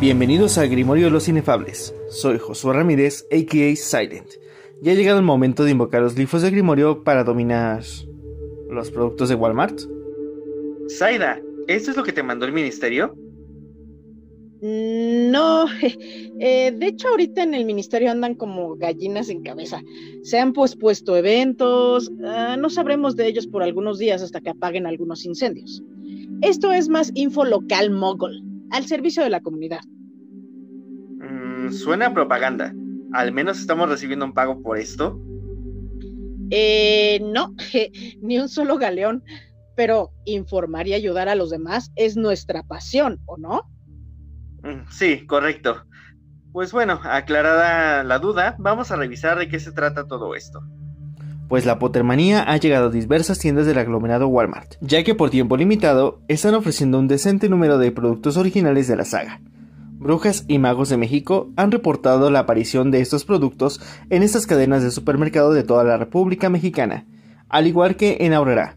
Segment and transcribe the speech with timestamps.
[0.00, 1.92] Bienvenidos a Grimorio de los Inefables.
[2.08, 3.74] Soy Josué Ramírez, a.k.a.
[3.74, 4.28] Silent.
[4.80, 7.82] Ya ha llegado el momento de invocar los glifos de Grimorio para dominar
[8.70, 9.80] los productos de Walmart.
[10.88, 13.16] Zaida, ¿esto es lo que te mandó el ministerio?
[14.60, 15.66] No,
[16.38, 19.82] eh, de hecho ahorita en el ministerio andan como gallinas en cabeza.
[20.22, 24.86] Se han pospuesto eventos, ah, no sabremos de ellos por algunos días hasta que apaguen
[24.86, 25.82] algunos incendios.
[26.40, 29.80] Esto es más info local mogul, al servicio de la comunidad.
[31.20, 32.72] Mm, suena a propaganda.
[33.12, 35.20] ¿Al menos estamos recibiendo un pago por esto?
[36.50, 37.54] Eh, no,
[38.22, 39.22] ni un solo galeón,
[39.76, 43.62] pero informar y ayudar a los demás es nuestra pasión, ¿o no?
[44.62, 45.84] Mm, sí, correcto.
[46.52, 50.60] Pues bueno, aclarada la duda, vamos a revisar de qué se trata todo esto.
[51.48, 55.56] Pues la Pottermanía ha llegado a diversas tiendas del aglomerado Walmart, ya que por tiempo
[55.56, 59.40] limitado están ofreciendo un decente número de productos originales de la saga.
[59.98, 64.82] Brujas y magos de México han reportado la aparición de estos productos en estas cadenas
[64.82, 67.06] de supermercado de toda la República Mexicana,
[67.48, 68.76] al igual que en Aurora.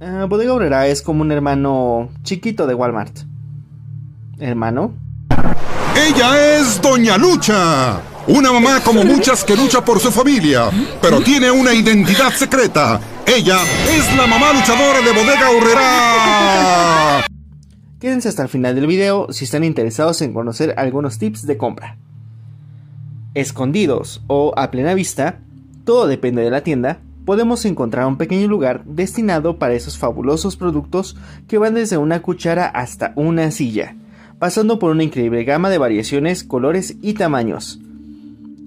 [0.00, 3.20] Ah, Bodega Aurora es como un hermano chiquito de Walmart.
[4.38, 4.94] ¿Hermano?
[5.94, 11.50] Ella es Doña Lucha, una mamá como muchas que lucha por su familia, pero tiene
[11.50, 13.00] una identidad secreta.
[13.26, 13.58] Ella
[13.90, 17.26] es la mamá luchadora de Bodega Aurora.
[18.00, 21.96] Quédense hasta el final del video si están interesados en conocer algunos tips de compra.
[23.34, 25.38] Escondidos o a plena vista,
[25.84, 31.16] todo depende de la tienda, podemos encontrar un pequeño lugar destinado para esos fabulosos productos
[31.46, 33.94] que van desde una cuchara hasta una silla,
[34.38, 37.80] pasando por una increíble gama de variaciones, colores y tamaños.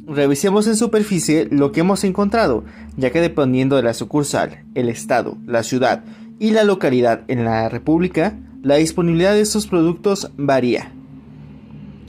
[0.05, 2.65] Revisemos en superficie lo que hemos encontrado,
[2.97, 6.03] ya que dependiendo de la sucursal, el estado, la ciudad
[6.39, 10.91] y la localidad en la República, la disponibilidad de estos productos varía.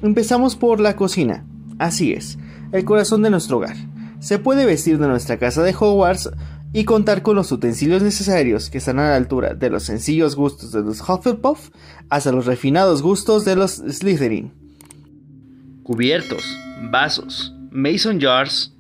[0.03, 1.45] Empezamos por la cocina.
[1.79, 2.37] Así es,
[2.73, 3.77] el corazón de nuestro hogar.
[4.19, 6.31] Se puede vestir de nuestra casa de Hogwarts
[6.73, 10.73] y contar con los utensilios necesarios que están a la altura de los sencillos gustos
[10.73, 11.71] de los Hufflepuff
[12.11, 14.53] hasta los refinados gustos de los Slytherin.
[15.85, 16.43] Cubiertos,
[16.91, 18.73] vasos, mason jars,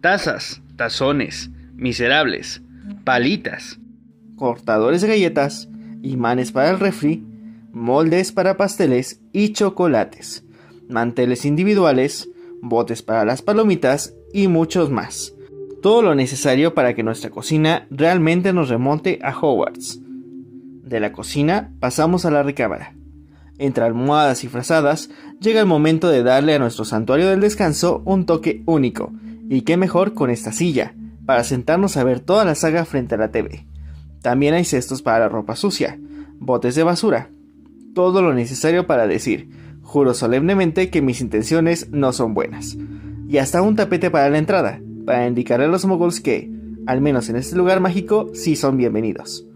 [0.00, 2.62] tazas, tazones, miserables,
[3.04, 3.78] palitas,
[4.34, 5.68] cortadores de galletas,
[6.02, 7.22] imanes para el refri,
[7.70, 10.42] moldes para pasteles y chocolates,
[10.88, 12.30] manteles individuales,
[12.62, 15.34] botes para las palomitas y muchos más.
[15.82, 20.00] Todo lo necesario para que nuestra cocina realmente nos remonte a Hogwarts.
[20.02, 22.97] De la cocina pasamos a la recámara.
[23.58, 25.10] Entre almohadas y frazadas,
[25.40, 29.12] llega el momento de darle a nuestro santuario del descanso un toque único,
[29.48, 30.94] y qué mejor con esta silla,
[31.26, 33.66] para sentarnos a ver toda la saga frente a la TV.
[34.22, 35.98] También hay cestos para la ropa sucia,
[36.38, 37.30] botes de basura,
[37.94, 39.50] todo lo necesario para decir,
[39.82, 42.76] juro solemnemente que mis intenciones no son buenas.
[43.28, 46.50] Y hasta un tapete para la entrada, para indicar a los moguls que,
[46.86, 49.46] al menos en este lugar mágico, sí son bienvenidos.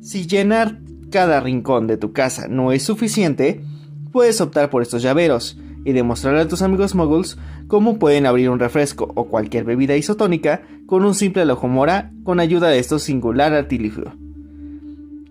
[0.00, 0.80] Si llenar
[1.12, 3.60] cada rincón de tu casa no es suficiente,
[4.10, 8.58] puedes optar por estos llaveros y demostrarle a tus amigos moguls cómo pueden abrir un
[8.58, 14.12] refresco o cualquier bebida isotónica con un simple mora con ayuda de estos singular artilugio.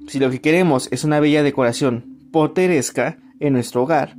[0.07, 4.15] Si lo que queremos es una bella decoración poteresca en nuestro hogar,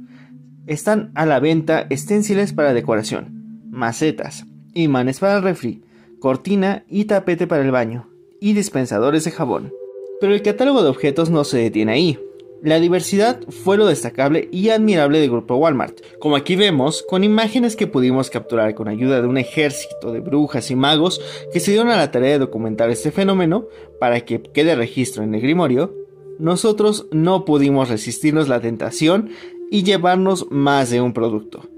[0.67, 5.83] están a la venta esténciles para decoración, macetas, imanes para el refri,
[6.19, 8.09] cortina y tapete para el baño,
[8.41, 9.73] y dispensadores de jabón.
[10.23, 12.19] Pero el catálogo de objetos no se detiene ahí.
[12.63, 17.75] La diversidad fue lo destacable y admirable del grupo Walmart, como aquí vemos con imágenes
[17.75, 21.21] que pudimos capturar con ayuda de un ejército de brujas y magos
[21.53, 23.67] que se dieron a la tarea de documentar este fenómeno
[23.99, 25.93] para que quede registro en el Grimorio,
[26.39, 29.31] nosotros no pudimos resistirnos la tentación
[29.73, 31.69] y llevarnos más de un producto.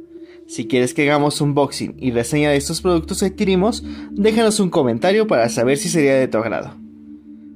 [0.47, 4.69] Si quieres que hagamos un unboxing y reseña de estos productos que adquirimos, déjanos un
[4.69, 6.85] comentario para saber si sería de tu agrado.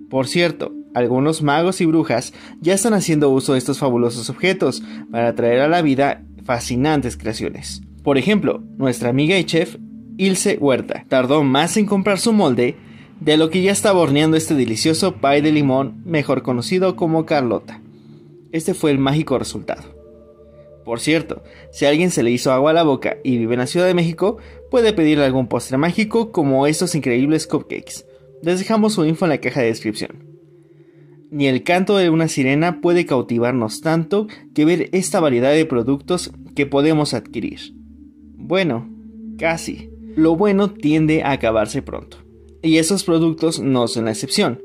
[0.08, 5.34] Por cierto, algunos magos y brujas ya están haciendo uso de estos fabulosos objetos para
[5.34, 7.82] traer a la vida fascinantes creaciones.
[8.02, 9.76] Por ejemplo, nuestra amiga y chef
[10.16, 12.76] Ilse Huerta tardó más en comprar su molde
[13.20, 17.80] de lo que ya estaba horneando este delicioso pie de limón, mejor conocido como Carlota.
[18.52, 19.98] Este fue el mágico resultado.
[20.84, 23.60] Por cierto, si a alguien se le hizo agua a la boca y vive en
[23.60, 24.38] la Ciudad de México,
[24.70, 28.06] puede pedirle algún postre mágico como estos increíbles cupcakes.
[28.42, 30.27] Les dejamos su info en la caja de descripción.
[31.30, 36.32] Ni el canto de una sirena puede cautivarnos tanto que ver esta variedad de productos
[36.54, 37.74] que podemos adquirir.
[38.36, 38.88] Bueno,
[39.38, 39.90] casi.
[40.16, 42.16] Lo bueno tiende a acabarse pronto.
[42.62, 44.60] Y esos productos no son la excepción.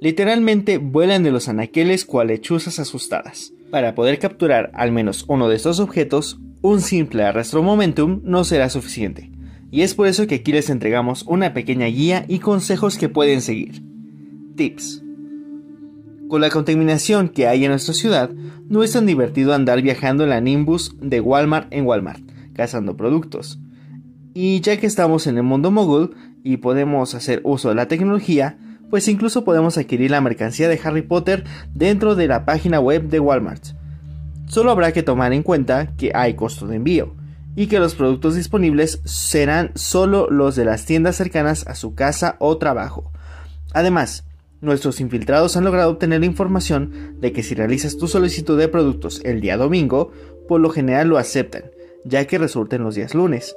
[0.00, 3.52] Literalmente vuelan de los anaqueles cual lechuzas asustadas.
[3.70, 8.68] Para poder capturar al menos uno de estos objetos, un simple arrastro momentum no será
[8.70, 9.30] suficiente,
[9.70, 13.42] y es por eso que aquí les entregamos una pequeña guía y consejos que pueden
[13.42, 13.82] seguir.
[14.56, 15.04] Tips.
[16.28, 18.30] Con la contaminación que hay en nuestra ciudad,
[18.68, 22.20] no es tan divertido andar viajando en la Nimbus de Walmart en Walmart,
[22.52, 23.58] cazando productos.
[24.34, 26.14] Y ya que estamos en el mundo mogul
[26.44, 28.58] y podemos hacer uso de la tecnología,
[28.90, 33.20] pues incluso podemos adquirir la mercancía de Harry Potter dentro de la página web de
[33.20, 33.64] Walmart.
[34.48, 37.16] Solo habrá que tomar en cuenta que hay costo de envío
[37.56, 42.36] y que los productos disponibles serán solo los de las tiendas cercanas a su casa
[42.38, 43.12] o trabajo.
[43.72, 44.27] Además,
[44.60, 49.40] nuestros infiltrados han logrado obtener información de que si realizas tu solicitud de productos el
[49.40, 50.10] día domingo,
[50.48, 51.70] por lo general lo aceptan,
[52.04, 53.56] ya que resulta en los días lunes.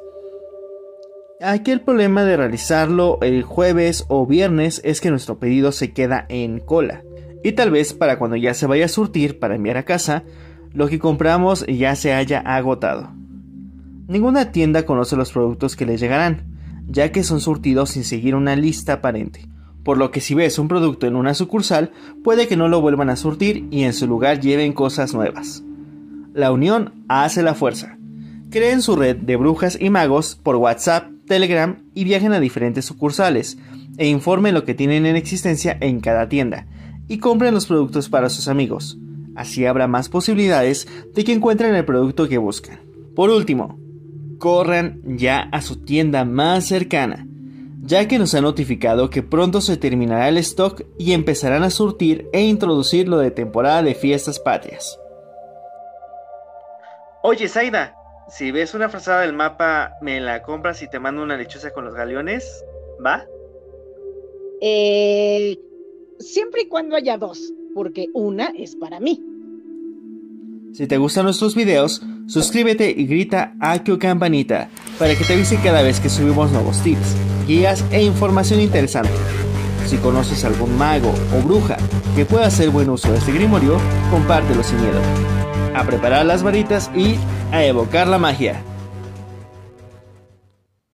[1.42, 6.28] Aquí el problema de realizarlo el jueves o viernes es que nuestro pedido se queda
[6.30, 7.04] en cola.
[7.44, 10.24] Y tal vez para cuando ya se vaya a surtir para enviar a casa,
[10.72, 13.12] lo que compramos ya se haya agotado.
[14.08, 16.44] Ninguna tienda conoce los productos que les llegarán,
[16.88, 19.51] ya que son surtidos sin seguir una lista aparente.
[19.84, 21.92] Por lo que si ves un producto en una sucursal,
[22.24, 25.64] puede que no lo vuelvan a surtir y en su lugar lleven cosas nuevas.
[26.34, 27.98] La unión hace la fuerza.
[28.50, 33.58] Creen su red de brujas y magos por WhatsApp Telegram y viajen a diferentes sucursales
[33.98, 36.68] e informen lo que tienen en existencia en cada tienda
[37.08, 38.98] y compren los productos para sus amigos.
[39.36, 42.80] Así habrá más posibilidades de que encuentren el producto que buscan.
[43.16, 43.80] Por último,
[44.38, 47.28] corran ya a su tienda más cercana,
[47.84, 52.28] ya que nos ha notificado que pronto se terminará el stock y empezarán a surtir
[52.32, 55.00] e introducir lo de temporada de fiestas patrias.
[57.24, 57.96] Oye, Zaida,
[58.30, 61.86] si ves una frazada del mapa, me la compras y te mando una lechuza con
[61.86, 62.64] los galeones,
[63.04, 63.26] ¿va?
[64.62, 65.58] Eh,
[66.20, 69.22] siempre y cuando haya dos, porque una es para mí.
[70.74, 75.58] Si te gustan nuestros videos, suscríbete y grita a tu campanita para que te avise
[75.62, 77.16] cada vez que subimos nuevos tips,
[77.52, 79.12] guías e información interesante.
[79.86, 81.76] Si conoces algún mago o bruja
[82.16, 83.78] que pueda hacer buen uso de este grimorio,
[84.10, 85.02] compártelo sin miedo.
[85.76, 87.16] A preparar las varitas y
[87.52, 88.64] a evocar la magia.